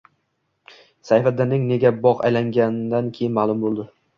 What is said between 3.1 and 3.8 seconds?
keyin ma’lum